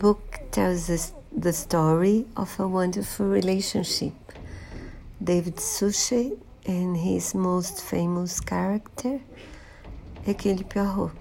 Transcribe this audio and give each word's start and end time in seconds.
book 0.00 0.40
tells 0.50 0.88
us 0.88 1.12
the 1.30 1.52
story 1.52 2.24
of 2.34 2.58
a 2.58 2.66
wonderful 2.66 3.26
relationship. 3.26 4.14
David 5.22 5.60
Suchet 5.60 6.38
and 6.64 6.96
his 6.96 7.34
most 7.34 7.82
famous 7.82 8.40
character, 8.40 9.20
Hercule 10.24 10.64
Poirot. 10.64 11.12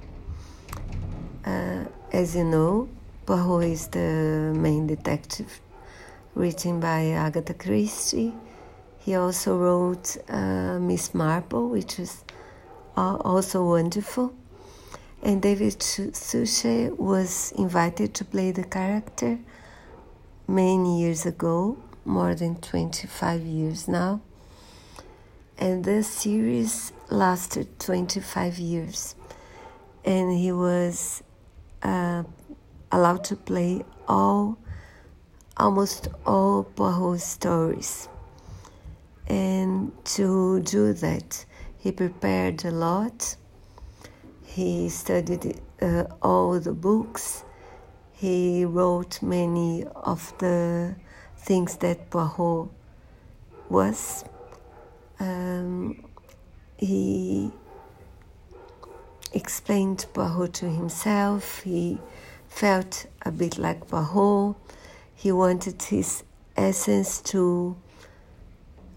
Uh, 1.45 1.83
as 2.13 2.37
you 2.37 2.45
know, 2.45 2.87
Poirot 3.25 3.65
is 3.65 3.87
the 3.89 4.53
main 4.55 4.87
detective, 4.87 5.59
written 6.33 6.79
by 6.79 7.07
Agatha 7.07 7.53
Christie. 7.53 8.33
He 8.99 9.13
also 9.15 9.57
wrote 9.57 10.15
uh, 10.29 10.79
Miss 10.79 11.13
Marple, 11.13 11.67
which 11.67 11.99
is 11.99 12.23
also 12.95 13.65
wonderful. 13.65 14.33
And 15.21 15.41
David 15.41 15.81
Suchet 15.81 16.97
was 16.97 17.51
invited 17.57 18.13
to 18.15 18.25
play 18.25 18.51
the 18.51 18.63
character 18.63 19.37
many 20.47 21.01
years 21.01 21.25
ago, 21.25 21.77
more 22.05 22.33
than 22.35 22.55
25 22.55 23.41
years 23.41 23.87
now. 23.87 24.21
And 25.57 25.83
the 25.83 26.03
series 26.03 26.93
lasted 27.09 27.79
25 27.79 28.59
years. 28.59 29.15
And 30.05 30.31
he 30.31 30.53
was 30.53 31.21
uh, 31.83 32.23
allowed 32.91 33.25
to 33.25 33.35
play 33.35 33.83
all, 34.07 34.57
almost 35.57 36.07
all 36.25 36.63
Poirot 36.63 37.19
stories. 37.19 38.07
And 39.27 39.91
to 40.15 40.61
do 40.61 40.93
that, 40.93 41.45
he 41.77 41.91
prepared 41.91 42.63
a 42.63 42.71
lot. 42.71 43.35
He 44.55 44.89
studied 44.89 45.61
uh, 45.79 46.05
all 46.23 46.59
the 46.59 46.73
books. 46.73 47.43
He 48.13 48.65
wrote 48.65 49.21
many 49.21 49.85
of 49.95 50.33
the 50.39 50.95
things 51.37 51.77
that 51.77 52.09
Poirot 52.09 52.69
was. 53.69 54.25
Um, 55.19 56.03
he 56.77 57.51
explained 59.33 60.07
Poirot 60.13 60.53
to 60.55 60.69
himself. 60.69 61.61
He 61.61 61.99
felt 62.47 63.05
a 63.21 63.31
bit 63.31 63.59
like 63.59 63.87
Poirot. 63.87 64.55
He 65.13 65.31
wanted 65.31 65.81
his 65.83 66.23
essence 66.57 67.21
to 67.21 67.77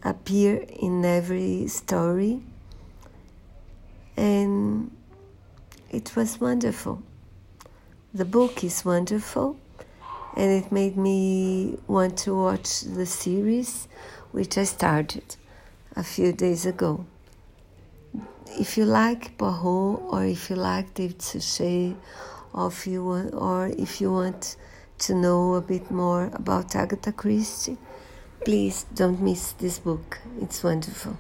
appear 0.02 0.64
in 0.68 1.04
every 1.04 1.68
story. 1.68 2.40
And 4.16 4.90
it 5.92 6.16
was 6.16 6.40
wonderful. 6.40 7.02
The 8.14 8.24
book 8.24 8.64
is 8.64 8.84
wonderful, 8.84 9.58
and 10.36 10.50
it 10.50 10.72
made 10.72 10.96
me 10.96 11.78
want 11.86 12.16
to 12.18 12.34
watch 12.34 12.80
the 12.80 13.04
series, 13.04 13.88
which 14.32 14.56
I 14.56 14.64
started 14.64 15.36
a 15.94 16.02
few 16.02 16.32
days 16.32 16.64
ago. 16.64 17.04
If 18.58 18.78
you 18.78 18.86
like 18.86 19.36
Poirot, 19.36 20.00
or 20.10 20.24
if 20.24 20.48
you 20.48 20.56
like 20.56 20.94
David 20.94 21.20
Suchet, 21.20 21.94
or 22.54 22.68
if 22.68 22.86
you 22.86 23.04
want, 23.04 23.34
or 23.34 23.66
if 23.66 24.00
you 24.00 24.12
want 24.12 24.56
to 25.00 25.14
know 25.14 25.54
a 25.54 25.60
bit 25.60 25.90
more 25.90 26.30
about 26.32 26.74
Agatha 26.74 27.12
Christie, 27.12 27.76
please 28.44 28.86
don't 28.94 29.20
miss 29.20 29.52
this 29.52 29.78
book. 29.78 30.18
It's 30.40 30.62
wonderful. 30.64 31.18